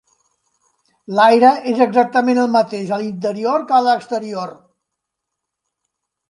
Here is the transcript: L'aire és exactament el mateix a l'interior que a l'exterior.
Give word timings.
L'aire 1.17 1.51
és 1.71 1.81
exactament 1.85 2.39
el 2.45 2.49
mateix 2.55 2.95
a 2.97 2.99
l'interior 3.03 3.67
que 3.73 3.77
a 3.81 3.83
l'exterior. 3.89 4.57